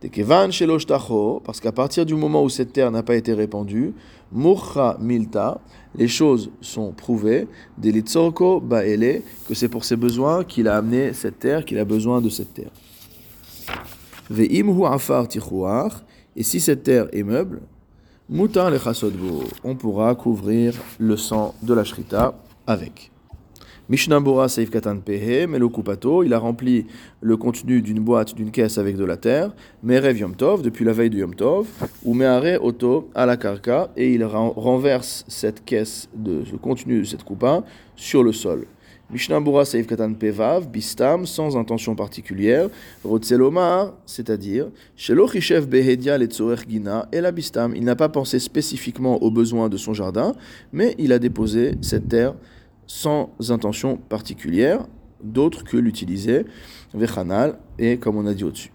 Parce 0.00 1.60
qu'à 1.60 1.72
partir 1.72 2.06
du 2.06 2.14
moment 2.14 2.44
où 2.44 2.48
cette 2.48 2.72
terre 2.72 2.90
n'a 2.90 3.02
pas 3.02 3.16
été 3.16 3.34
répandue, 3.34 3.94
Murcha 4.32 4.96
Milta, 5.00 5.60
les 5.96 6.06
choses 6.06 6.50
sont 6.60 6.92
prouvées, 6.92 7.48
Baele, 7.76 9.22
que 9.48 9.54
c'est 9.54 9.68
pour 9.68 9.84
ses 9.84 9.96
besoins 9.96 10.44
qu'il 10.44 10.68
a 10.68 10.76
amené 10.76 11.12
cette 11.14 11.40
terre, 11.40 11.64
qu'il 11.64 11.78
a 11.78 11.84
besoin 11.84 12.20
de 12.20 12.28
cette 12.28 12.54
terre. 12.54 12.70
Et 16.36 16.42
si 16.42 16.60
cette 16.60 16.82
terre 16.84 17.08
est 17.12 17.22
meuble, 17.22 17.62
on 18.30 19.74
pourra 19.74 20.14
couvrir 20.14 20.74
le 20.98 21.16
sang 21.16 21.54
de 21.62 21.74
la 21.74 21.82
shrita 21.82 22.34
avec. 22.66 23.10
Mishnabura 23.90 24.50
Saif 24.50 24.68
Katan 24.68 24.98
Pehe, 24.98 25.46
Melokupato, 25.46 26.22
il 26.22 26.34
a 26.34 26.38
rempli 26.38 26.84
le 27.22 27.38
contenu 27.38 27.80
d'une 27.80 28.00
boîte, 28.00 28.34
d'une 28.34 28.50
caisse 28.50 28.76
avec 28.76 28.98
de 28.98 29.04
la 29.06 29.16
terre, 29.16 29.54
Merev 29.82 30.18
Yom 30.18 30.36
Tov, 30.36 30.60
depuis 30.60 30.84
la 30.84 30.92
veille 30.92 31.08
de 31.08 31.16
Yom 31.16 31.34
Tov, 31.34 31.66
ou 32.04 32.12
Meare 32.12 32.62
Oto 32.62 33.08
à 33.14 33.24
la 33.24 33.38
Karka, 33.38 33.90
et 33.96 34.12
il 34.12 34.22
renverse 34.26 35.24
cette 35.26 35.64
caisse, 35.64 36.10
de, 36.14 36.44
ce 36.44 36.56
contenu 36.56 36.98
de 36.98 37.04
cette 37.04 37.24
coupa, 37.24 37.64
sur 37.96 38.22
le 38.22 38.34
sol. 38.34 38.66
Mishnabura 39.10 39.64
Saif 39.64 39.86
Katan 39.86 40.12
Pevav, 40.12 40.68
Bistam, 40.68 41.24
sans 41.24 41.56
intention 41.56 41.94
particulière, 41.94 42.68
Rotzelomar, 43.04 43.94
c'est-à-dire, 44.04 44.66
Shelo 44.96 45.26
Chishev 45.28 45.66
Behedia 45.66 46.18
Letzorech 46.18 46.68
Gina, 46.68 47.08
et 47.10 47.22
la 47.22 47.32
Bistam, 47.32 47.74
il 47.74 47.84
n'a 47.84 47.96
pas 47.96 48.10
pensé 48.10 48.38
spécifiquement 48.38 49.22
aux 49.22 49.30
besoins 49.30 49.70
de 49.70 49.78
son 49.78 49.94
jardin, 49.94 50.34
mais 50.74 50.94
il 50.98 51.10
a 51.14 51.18
déposé 51.18 51.76
cette 51.80 52.08
terre 52.08 52.34
sans 52.88 53.30
intention 53.50 53.96
particulière, 53.96 54.80
d'autre 55.22 55.62
que 55.62 55.76
l'utiliser, 55.76 56.46
vechanal, 56.94 57.58
et 57.78 57.98
comme 57.98 58.16
on 58.16 58.26
a 58.26 58.34
dit 58.34 58.42
au-dessus. 58.42 58.72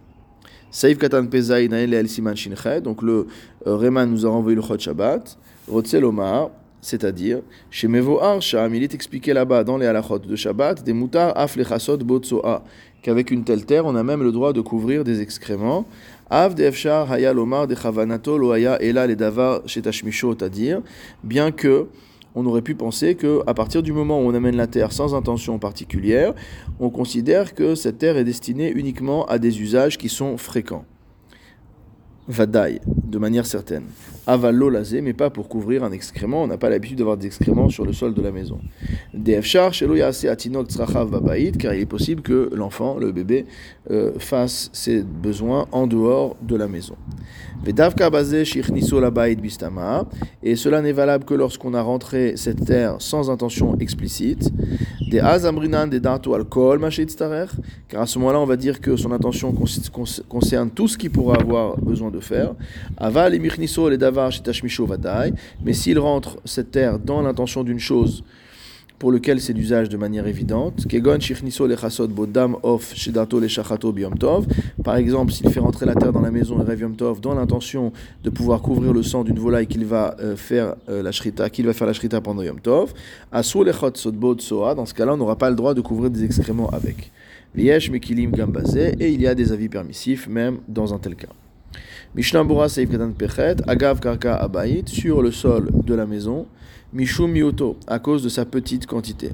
Siman 0.72 2.36
donc 2.84 3.02
le 3.02 3.28
euh, 3.68 3.76
Reman 3.76 4.10
nous 4.10 4.26
a 4.26 4.30
renvoyé 4.30 4.56
le 4.56 4.62
Chot 4.62 4.80
Shabbat, 4.80 5.38
Rotzelomar, 5.68 6.52
c'est-à-dire, 6.82 7.40
chez 7.72 7.88
Mevo 7.88 8.20
Arsham, 8.20 8.74
il 8.76 8.84
est 8.84 8.94
expliqué 8.94 9.34
là-bas 9.34 9.64
dans 9.64 9.78
les 9.78 9.86
halachot 9.86 10.20
de 10.20 10.36
Shabbat, 10.36 10.84
des 10.84 10.94
mutar 10.94 11.36
af 11.38 11.56
lechasot 11.56 11.98
botsoa, 11.98 12.64
qu'avec 13.02 13.32
une 13.32 13.44
telle 13.44 13.66
terre, 13.66 13.86
on 13.86 13.96
a 13.96 14.04
même 14.04 14.22
le 14.22 14.32
droit 14.32 14.54
de 14.54 14.62
couvrir 14.62 15.04
des 15.04 15.22
excréments. 15.22 15.86
Av 16.30 16.56
de 16.56 16.64
efshar 16.64 17.12
haya 17.12 17.34
lomar 17.34 17.68
de 17.68 17.76
chavanato 17.76 18.38
lo 18.38 18.52
haya 18.52 18.78
ela 18.82 19.08
le 19.08 19.16
davar 19.16 19.62
shetashmisho, 19.66 20.36
c'est-à-dire, 20.38 20.82
bien 21.24 21.52
que 21.52 21.88
on 22.36 22.46
aurait 22.46 22.62
pu 22.62 22.76
penser 22.76 23.16
que 23.16 23.42
à 23.48 23.54
partir 23.54 23.84
du 23.84 23.94
moment 23.94 24.20
où 24.20 24.24
on 24.24 24.34
amène 24.34 24.56
la 24.56 24.68
terre 24.68 24.92
sans 24.92 25.16
intention 25.16 25.60
particulière, 25.60 26.34
on 26.80 26.90
considère 26.90 27.54
que 27.54 27.76
cette 27.76 28.00
terre 28.00 28.18
est 28.18 28.24
destinée 28.24 28.72
uniquement 28.72 29.26
à 29.26 29.40
des 29.40 29.62
usages 29.62 29.98
qui 29.98 30.10
sont 30.10 30.38
fréquents. 30.38 30.86
Vadaï, 32.28 32.80
de 32.86 33.18
manière 33.18 33.46
certaine. 33.46 33.84
Avalo 34.26 34.70
lazé, 34.70 35.02
mais 35.02 35.14
pas 35.14 35.30
pour 35.30 35.50
couvrir 35.50 35.84
un 35.84 35.92
excrément. 35.92 36.44
On 36.44 36.48
n'a 36.48 36.58
pas 36.58 36.70
l'habitude 36.70 36.98
d'avoir 36.98 37.18
des 37.18 37.28
excréments 37.28 37.70
sur 37.70 37.86
le 37.86 37.92
sol 37.92 38.14
de 38.14 38.22
la 38.22 38.32
maison. 38.32 38.60
Defchar, 39.14 39.72
atinok 40.30 40.68
babaïd, 41.10 41.58
car 41.58 41.74
il 41.74 41.82
est 41.82 41.86
possible 41.86 42.22
que 42.22 42.50
l'enfant, 42.54 42.98
le 42.98 43.12
bébé, 43.12 43.46
euh, 43.92 44.14
fasse 44.20 44.70
ses 44.72 45.04
besoins 45.04 45.68
en 45.72 45.88
dehors 45.88 46.38
de 46.42 46.56
la 46.56 46.68
maison. 46.68 46.96
Vedavka 47.64 48.10
bazé 48.10 48.44
bistama, 49.42 50.06
et 50.42 50.56
cela 50.56 50.82
n'est 50.82 50.92
valable 50.94 51.26
que 51.26 51.34
lorsqu'on 51.34 51.74
a 51.74 51.82
rentré 51.82 52.34
cette 52.38 52.66
terre 52.66 52.96
sans 53.00 53.30
intention 53.30 53.78
explicite. 53.80 54.52
Des 55.10 55.20
azamrinan 55.20 55.88
des 55.88 56.00
darto 56.00 56.34
alcool, 56.34 56.80
car 57.88 58.02
à 58.02 58.06
ce 58.06 58.20
moment-là, 58.20 58.40
on 58.40 58.46
va 58.46 58.56
dire 58.56 58.82
que 58.82 58.96
son 58.96 59.12
intention 59.12 59.54
concerne 60.28 60.72
tout 60.72 60.88
ce 60.88 60.98
qu'il 60.98 61.12
pourra 61.12 61.36
avoir 61.36 61.78
besoin 61.80 62.10
de 62.10 62.20
faire. 62.20 62.54
Aval 62.98 63.36
et 63.36 63.40
mais 65.64 65.74
s'il 65.74 66.00
rentre 66.00 66.38
cette 66.46 66.72
terre 66.72 67.00
dans 67.00 67.22
l'intention 67.22 67.64
d'une 67.64 67.80
chose 67.80 68.24
pour 69.04 69.12
lequel 69.12 69.42
c'est 69.42 69.54
d'usage 69.54 69.90
de 69.90 69.98
manière 69.98 70.28
évidente. 70.28 70.88
Par 74.84 74.96
exemple, 74.96 75.34
s'il 75.34 75.50
fait 75.50 75.60
rentrer 75.60 75.86
la 75.86 75.96
terre 75.96 76.14
dans 76.14 76.22
la 76.22 76.32
maison 76.32 76.58
et 76.62 77.20
dans 77.20 77.36
l'intention 77.36 77.92
de 78.24 78.30
pouvoir 78.30 78.62
couvrir 78.62 78.94
le 78.94 79.04
sang 79.04 79.26
d'une 79.26 79.40
volaille 79.40 79.68
qu'il 79.68 79.84
va 79.86 80.16
euh, 80.22 80.38
faire 80.38 80.76
euh, 80.88 81.04
la 81.04 81.12
shrita, 81.12 81.50
qu'il 81.50 81.66
va 81.66 81.74
faire 81.74 81.88
la 81.88 81.92
shrita 81.92 82.22
pendant 82.22 82.44
Yom 82.44 82.62
Tov. 82.62 82.94
Dans 83.34 83.44
ce 83.44 84.94
cas-là, 84.94 85.14
on 85.14 85.18
n'aura 85.18 85.36
pas 85.38 85.50
le 85.50 85.58
droit 85.58 85.74
de 85.74 85.82
couvrir 85.82 86.10
des 86.10 86.24
excréments 86.24 86.70
avec. 86.70 87.12
Et 87.56 87.76
il 89.12 89.22
y 89.22 89.28
a 89.28 89.36
des 89.36 89.52
avis 89.52 89.68
permissifs 89.68 90.30
même 90.30 90.60
dans 90.70 90.94
un 90.94 91.00
tel 91.00 91.16
cas. 91.16 91.28
Mishnambura 92.16 92.70
Seif 92.70 92.90
Pechet, 93.18 93.56
Agav 93.68 94.00
Karka 94.00 94.36
Abayit, 94.36 94.88
sur 94.88 95.24
le 95.24 95.32
sol 95.32 95.72
de 95.84 95.96
la 95.96 96.06
maison, 96.06 96.46
Mishum 96.94 97.32
Mioto, 97.32 97.76
à 97.88 97.98
cause 97.98 98.22
de 98.22 98.30
sa 98.30 98.46
petite 98.46 98.86
quantité. 98.86 99.32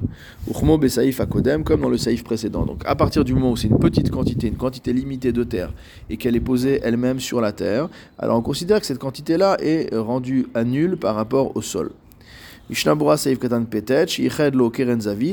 Uchmo 0.48 0.78
Besaif 0.78 1.20
Akodem, 1.20 1.62
comme 1.62 1.82
dans 1.82 1.90
le 1.90 1.98
Saïf 1.98 2.24
précédent. 2.24 2.64
Donc 2.64 2.82
à 2.86 2.96
partir 2.96 3.22
du 3.22 3.34
moment 3.34 3.50
où 3.50 3.56
c'est 3.56 3.68
une 3.68 3.78
petite 3.78 4.10
quantité, 4.10 4.46
une 4.46 4.56
quantité 4.56 4.94
limitée 4.94 5.30
de 5.30 5.44
terre, 5.44 5.74
et 6.08 6.16
qu'elle 6.16 6.36
est 6.36 6.40
posée 6.40 6.80
elle-même 6.82 7.20
sur 7.20 7.42
la 7.42 7.52
terre, 7.52 7.90
alors 8.18 8.38
on 8.38 8.42
considère 8.42 8.80
que 8.80 8.86
cette 8.86 8.98
quantité-là 8.98 9.58
est 9.60 9.94
rendue 9.94 10.46
à 10.54 10.64
par 10.98 11.16
rapport 11.16 11.54
au 11.54 11.60
sol. 11.60 11.90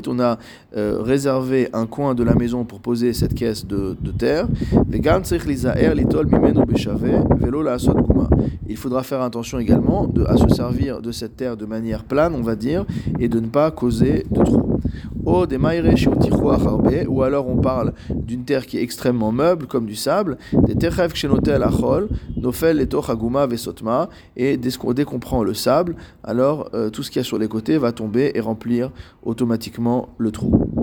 On 0.08 0.20
a 0.20 0.38
euh, 0.76 0.98
réservé 1.02 1.70
un 1.74 1.86
coin 1.86 2.16
de 2.16 2.24
la 2.24 2.34
maison 2.34 2.66
pour 2.66 2.80
poser 2.80 3.14
cette 3.14 3.34
caisse 3.36 3.66
de, 3.66 3.96
de 4.02 4.12
terre. 4.12 4.48
Il 8.70 8.78
faudra 8.78 9.04
faire 9.04 9.22
attention 9.22 9.60
également 9.60 10.10
à 10.28 10.38
se 10.38 10.50
servir 10.50 11.02
de 11.02 11.12
cette 11.12 11.38
terre 11.38 11.58
de 11.58 11.66
manière 11.66 12.04
plane, 12.04 12.34
on 12.36 12.42
va 12.42 12.56
dire, 12.56 12.86
et 13.20 13.28
de 13.30 13.40
ne 13.40 13.48
pas 13.48 13.72
causer 13.72 14.26
de 14.32 14.44
trous. 14.44 14.80
Ou 17.08 17.22
alors 17.22 17.50
on 17.50 17.58
parle 17.58 17.94
d'une 18.10 18.46
terre 18.46 18.66
qui 18.66 18.78
est 18.78 18.82
extrêmement 18.82 19.32
meuble, 19.32 19.68
comme 19.68 19.86
du 19.86 19.96
sable, 19.96 20.38
des 20.54 20.76
terrev 20.76 21.12
kshénotel 21.12 21.64
achol, 21.64 22.08
nofel 22.38 22.80
et 22.80 22.88
tochaguma 22.88 23.46
vesotma, 23.46 24.10
et 24.38 24.58
dès 24.58 25.04
qu'on 25.06 25.20
prend 25.20 25.44
le 25.44 25.54
sable, 25.54 25.96
alors 26.24 26.70
euh, 26.74 26.90
tout 26.90 27.04
ce 27.04 27.12
qu'il 27.12 27.20
y 27.20 27.22
a 27.22 27.26
sur 27.26 27.38
les 27.38 27.48
côtés 27.48 27.78
va 27.78 27.92
tomber 27.92 28.32
et 28.36 28.40
remplir 28.40 28.92
automatiquement 29.24 30.10
le 30.18 30.32
trou. 30.32 30.77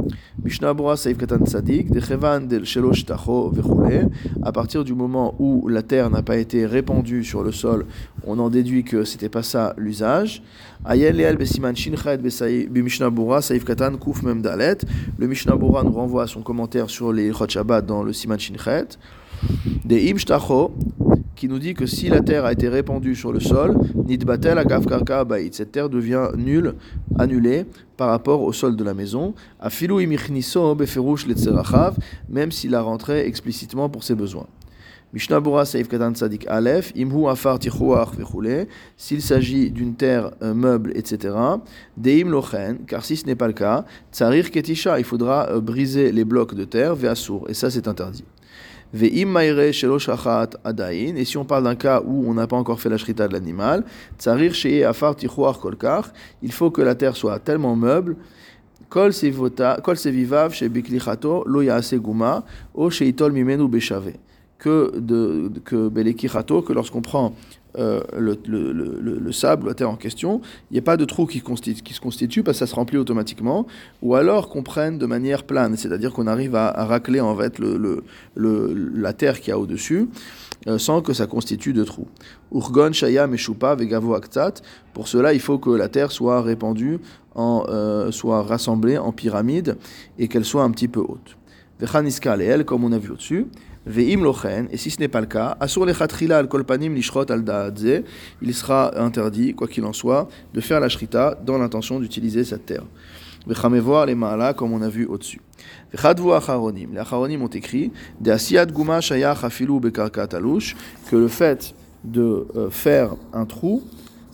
Mishnah 0.45 0.75
Saif 0.97 1.17
Katan 1.17 1.47
Tzadik, 1.47 1.91
del 1.91 2.67
Shelosh 2.67 3.07
Tacho 3.07 3.51
À 4.43 4.53
partir 4.53 4.85
du 4.85 4.93
moment 4.93 5.35
où 5.39 5.69
la 5.69 5.83
terre 5.83 6.11
n'a 6.11 6.23
pas 6.23 6.37
été 6.37 6.67
répandue 6.67 7.25
sur 7.25 7.43
le 7.43 7.51
sol, 7.51 7.87
on 8.27 8.39
en 8.39 8.51
déduit 8.51 8.85
que 8.85 9.05
c'était 9.05 9.31
pas 9.31 9.43
ça 9.43 9.73
l'usage. 9.79 10.43
Ayel 10.87 11.17
Leal 11.17 11.39
Besiman 11.39 11.75
Shinchet 11.75 12.19
Mishnah 12.71 13.11
Saif 13.41 13.65
Katan 13.65 13.97
Kuf 13.97 14.23
Mem 14.23 14.43
Dalet. 14.43 14.77
Le 15.19 15.27
Mishnah 15.27 15.57
nous 15.57 15.69
renvoie 15.69 16.25
à 16.25 16.27
son 16.27 16.43
commentaire 16.43 16.91
sur 16.91 17.11
les 17.11 17.33
Chot 17.33 17.49
Shabbat 17.49 17.87
dans 17.87 18.03
le 18.03 18.13
Siman 18.13 18.39
Shinchet. 18.39 18.99
Des 19.87 20.13
Im 20.13 20.19
qui 21.45 21.51
nous 21.51 21.59
dit 21.59 21.75
que 21.75 21.85
si 21.85 22.09
la 22.09 22.23
terre 22.23 22.47
a 22.47 22.53
été 22.53 22.71
répandue 22.71 23.15
sur 23.15 23.31
le 23.31 23.39
sol, 23.39 23.77
nidbatel 23.95 24.57
agav 24.57 24.87
karka 24.87 25.27
cette 25.53 25.73
terre 25.73 25.91
devient 25.91 26.29
nulle, 26.39 26.73
annulée 27.19 27.67
par 27.99 28.09
rapport 28.09 28.41
au 28.41 28.51
sol 28.55 28.77
de 28.77 28.83
la 28.83 28.95
maison, 28.95 29.35
afilu 29.61 30.03
imichniso 30.03 30.75
beferush 30.75 31.27
letzerachav, 31.27 31.99
même 32.31 32.51
s'il 32.51 32.75
a 32.75 32.81
rentré 32.81 33.27
explicitement 33.27 33.91
pour 33.91 34.05
ses 34.05 34.15
besoins. 34.15 34.47
Mishnabura 35.13 35.67
Saif 35.67 35.87
Katan 35.87 36.15
Sadik 36.15 36.47
Aleph, 36.49 36.93
Imhu 36.97 37.29
Afar 37.29 37.59
Tichuach 37.59 38.15
Vechule, 38.17 38.67
s'il 38.97 39.21
s'agit 39.21 39.71
d'une 39.71 39.97
terre 39.97 40.31
euh, 40.41 40.55
meuble, 40.55 40.93
etc. 40.97 41.35
Deim 41.99 42.31
Lochen, 42.31 42.79
car 42.87 43.05
si 43.05 43.17
ce 43.19 43.27
n'est 43.27 43.37
pas 43.37 43.49
le 43.49 43.53
cas, 43.53 43.85
Tsarir 44.11 44.51
Ketisha, 44.51 44.99
il 44.99 45.05
faudra 45.05 45.51
euh, 45.51 45.61
briser 45.61 46.11
les 46.11 46.25
blocs 46.25 46.55
de 46.55 46.65
terre, 46.65 46.95
Veasur, 46.95 47.45
et 47.51 47.55
ça 47.55 47.71
c'est 47.71 47.87
interdit. 47.87 48.25
Et 48.97 49.27
si 51.25 51.37
on 51.37 51.45
parle 51.45 51.65
d'un 51.65 51.75
cas 51.75 52.01
où 52.05 52.31
on 52.31 52.35
n'a 52.35 52.47
pas 52.47 52.57
encore 52.57 52.81
fait 52.81 52.89
la 52.89 52.97
shrita 52.97 53.27
de 53.27 53.33
l'animal, 53.33 53.85
il 56.43 56.53
faut 56.53 56.71
que 56.71 56.83
la 56.83 56.95
terre 56.95 57.17
soit 57.17 57.41
tellement 57.41 57.75
meuble. 57.75 58.17
Kol 58.89 59.13
sevivav 59.13 60.53
chez 60.53 60.69
Biklichato, 60.69 61.43
lo 61.47 61.63
yaase 61.63 61.99
guma, 61.99 62.45
o 62.75 62.91
sheitol 62.91 63.33
mimenu 63.33 63.67
beshave. 63.67 64.13
Que, 64.57 64.93
de, 64.97 65.51
que 65.65 65.89
que 65.89 66.73
lorsqu'on 66.73 67.03
prend 67.03 67.35
euh, 67.79 68.01
le, 68.17 68.39
le, 68.47 68.73
le, 68.73 69.19
le, 69.19 69.33
sable, 69.33 69.67
la 69.69 69.75
terre 69.75 69.91
en 69.91 69.97
question, 69.97 70.41
il 70.71 70.75
n'y 70.75 70.79
a 70.79 70.83
pas 70.83 70.97
de 70.97 71.05
trou 71.05 71.27
qui, 71.27 71.39
se 71.41 72.01
constitue 72.01 72.43
parce 72.43 72.59
que 72.59 72.67
ça 72.67 72.71
se 72.71 72.75
remplit 72.75 72.99
automatiquement, 72.99 73.67
ou 74.03 74.15
alors 74.15 74.49
qu'on 74.49 74.63
prenne 74.63 74.99
de 74.99 75.07
manière 75.07 75.45
plane, 75.45 75.77
c'est-à-dire 75.77 76.13
qu'on 76.13 76.27
arrive 76.27 76.55
à, 76.55 76.85
racler 76.85 77.21
en 77.21 77.37
fait 77.37 77.61
la 78.37 79.13
terre 79.13 79.41
qui 79.41 79.51
a 79.51 79.59
au-dessus 79.59 80.09
euh, 80.67 80.79
sans 80.79 81.03
que 81.03 81.13
ça 81.13 81.27
constitue 81.27 81.73
de 81.73 81.85
trou. 81.85 82.07
Urgon, 82.53 82.93
Shaya, 82.93 83.27
Meshupa, 83.27 83.75
Vegavo, 83.75 84.15
Aktat. 84.15 84.55
Pour 84.95 85.09
cela, 85.09 85.35
il 85.35 85.41
faut 85.41 85.59
que 85.59 85.71
la 85.71 85.89
terre 85.89 86.11
soit 86.11 86.41
répandue, 86.41 87.01
euh, 87.37 88.11
soit 88.13 88.43
rassemblée 88.43 88.97
en 88.97 89.13
pyramide 89.13 89.77
et 90.19 90.29
qu'elle 90.29 90.45
soit 90.45 90.63
un 90.63 90.71
petit 90.71 90.89
peu 90.89 91.01
haute. 91.01 91.37
Vechaniska, 91.81 92.37
elle, 92.39 92.65
comme 92.65 92.85
on 92.85 92.93
a 92.93 92.99
vu 92.99 93.11
au-dessus. 93.11 93.47
Ve'im 93.87 94.23
lochen, 94.23 94.69
et 94.73 94.77
si 94.79 94.91
ce 94.91 94.99
n'est 94.99 95.09
pas 95.09 95.21
le 95.21 95.27
cas, 95.27 95.57
asur 95.61 95.85
lechatchila 95.85 96.39
al 96.39 96.49
kolpanim 96.49 96.95
lishrot 96.95 97.31
al 97.31 97.45
da'adze, 97.45 98.03
il 98.41 98.55
sera 98.55 98.99
interdit, 98.99 99.55
quoi 99.55 99.69
qu'il 99.69 99.85
en 99.85 99.93
soit, 99.93 100.29
de 100.55 100.61
faire 100.61 100.81
la 100.81 100.89
shrita 100.89 101.39
dans 101.45 101.59
l'intention 101.59 102.01
d'utiliser 102.01 102.45
cette 102.45 102.65
terre. 102.65 102.85
Vechamevoa 103.47 104.07
les 104.07 104.15
ma'ala, 104.15 104.55
comme 104.55 104.73
on 104.73 104.81
a 104.81 104.89
vu 104.89 105.05
au-dessus. 105.05 105.41
Vechadvu 105.93 106.33
acharonim, 106.33 106.93
les 106.95 106.99
acharonim 106.99 107.43
ont 107.43 107.49
écrit, 107.49 107.93
de 108.21 108.31
asiyat 108.31 108.67
guma 108.67 109.03
shayach 109.03 109.45
afilu 109.45 109.79
bekarkat 109.81 110.29
alush, 110.33 110.75
que 111.11 111.17
le 111.17 111.29
fait 111.29 111.75
de 112.05 112.47
euh, 112.57 112.71
faire 112.71 113.15
un 113.35 113.45
trou, 113.45 113.83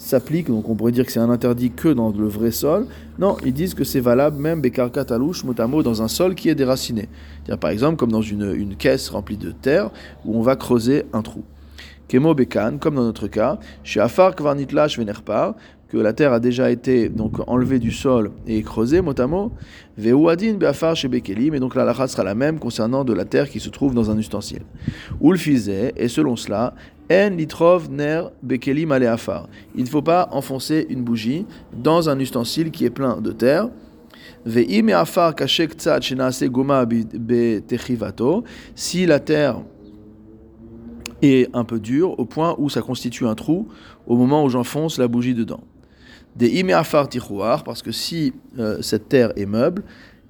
s'applique, 0.00 0.49
donc 0.49 0.69
on 0.69 0.75
pourrait 0.75 0.92
dire 0.92 1.04
que 1.04 1.12
c'est 1.12 1.21
un 1.21 1.30
interdit 1.30 1.71
que 1.71 1.88
dans 1.88 2.11
le 2.11 2.26
vrai 2.26 2.50
sol. 2.50 2.87
Non, 3.19 3.37
ils 3.45 3.52
disent 3.52 3.75
que 3.75 3.85
c'est 3.85 4.00
valable 4.00 4.38
même 4.38 4.61
Bekarkat 4.61 5.07
Alouche, 5.11 5.45
mot 5.45 5.83
dans 5.83 6.02
un 6.02 6.09
sol 6.09 6.35
qui 6.35 6.49
est 6.49 6.54
déraciné. 6.54 7.09
Par 7.61 7.71
exemple, 7.71 7.97
comme 7.97 8.11
dans 8.11 8.23
une, 8.23 8.54
une, 8.54 8.76
caisse 8.76 9.11
remplie 9.11 9.37
de 9.37 9.50
terre 9.50 9.90
où 10.25 10.38
on 10.38 10.42
va 10.42 10.57
creuser 10.57 11.04
un 11.12 11.21
trou. 11.23 11.45
Kemo 12.09 12.35
Bekan, 12.35 12.78
comme 12.78 12.95
dans 12.95 13.04
notre 13.04 13.28
cas, 13.28 13.59
chez 13.85 14.00
Afar 14.00 14.35
Kvarnitlash 14.35 14.99
Venerpar, 14.99 15.54
que 15.90 15.99
la 15.99 16.12
terre 16.12 16.32
a 16.32 16.40
déjà 16.40 16.70
été 16.70 17.09
donc 17.09 17.40
enlevée 17.49 17.80
du 17.80 17.90
sol 17.90 18.30
et 18.47 18.62
creusée, 18.62 19.00
mot 19.00 19.18
à 19.18 19.26
mot, 19.26 19.52
Veuadin 19.99 20.54
Beafar 20.54 20.94
chez 20.94 21.09
Bekelim, 21.09 21.54
et 21.54 21.61
donc 21.61 21.75
la 21.75 21.85
lacha 21.85 22.06
sera 22.06 22.23
la 22.23 22.35
même 22.35 22.59
concernant 22.59 23.04
de 23.04 23.12
la 23.12 23.25
terre 23.25 23.50
qui 23.50 23.59
se 23.59 23.68
trouve 23.70 23.94
dans 23.94 24.11
un 24.11 24.16
ustensile. 24.16 24.62
Ulfizé, 25.20 25.92
et 25.97 26.09
selon 26.09 26.37
cela, 26.37 26.75
En 27.11 27.30
litrov 27.30 27.90
ner 27.90 28.30
Bekelim 28.40 28.92
aleafar. 28.92 29.49
Il 29.75 29.82
ne 29.82 29.88
faut 29.88 30.00
pas 30.00 30.28
enfoncer 30.30 30.87
une 30.90 31.02
bougie 31.02 31.44
dans 31.76 32.09
un 32.09 32.16
ustensile 32.20 32.70
qui 32.70 32.85
est 32.85 32.90
plein 32.90 33.20
de 33.20 33.32
terre. 33.32 33.68
Si 38.76 39.06
la 39.06 39.18
terre 39.18 39.61
est 41.23 41.49
un 41.52 41.64
peu 41.64 41.80
dure 41.80 42.18
au 42.18 42.25
point 42.25 42.54
où 42.59 42.70
ça 42.70 42.80
constitue 42.80 43.26
un 43.26 43.35
trou 43.35 43.66
au 44.06 44.16
moment 44.16 44.44
où 44.44 44.49
j'enfonce 44.49 44.97
la 44.99 45.09
bougie 45.09 45.35
dedans. 45.35 45.61
Des 46.37 46.49
imeafar 46.60 47.08
tichouar, 47.08 47.64
parce 47.64 47.82
que 47.82 47.92
si 47.92 48.32
euh, 48.58 48.80
cette 48.82 49.08
terre 49.08 49.32
est 49.37 49.46
meuble, 49.46 49.82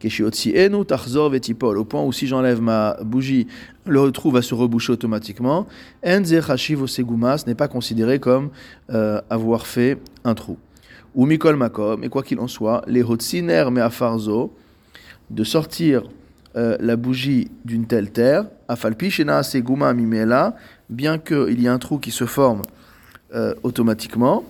au 0.02 1.85
point 1.85 2.02
où 2.02 2.12
si 2.12 2.26
j'enlève 2.26 2.62
ma 2.62 2.97
bougie, 3.02 3.47
le 3.87 4.11
trou 4.12 4.30
va 4.30 4.40
se 4.40 4.54
reboucher 4.54 4.92
automatiquement, 4.92 5.66
enze 6.02 6.40
chashiv 6.40 6.87
segumas 6.87 7.45
n'est 7.47 7.54
pas 7.54 7.69
considéré 7.69 8.19
comme 8.19 8.49
euh, 8.90 9.21
avoir 9.28 9.66
fait 9.66 9.99
un 10.25 10.35
trou. 10.35 10.57
Ou 11.14 11.26
mikol 11.26 11.57
makom, 11.57 12.02
et 12.02 12.09
quoi 12.09 12.23
qu'il 12.23 12.38
en 12.40 12.49
soit, 12.49 12.83
les 12.87 13.02
hotziner 13.02 13.66
meafarzo, 13.71 14.54
de 15.28 15.45
sortir 15.45 16.04
euh, 16.57 16.78
la 16.80 16.97
bougie 16.97 17.50
d'une 17.66 17.87
telle 17.87 18.11
terre, 18.11 18.47
afalpi 18.69 19.11
shena 19.11 19.42
seguma 19.42 19.92
mimela, 19.92 20.57
bien 20.88 21.19
qu'il 21.19 21.61
y 21.61 21.66
ait 21.66 21.69
un 21.69 21.78
trou 21.78 21.99
qui 21.99 22.11
se 22.11 22.25
forme 22.25 22.62
automatiquement, 23.62 24.42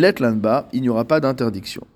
l'etlanba, 0.00 0.68
il 0.72 0.82
n'y 0.82 0.88
aura 0.88 1.04
pas 1.04 1.20
d'interdiction. 1.20 1.86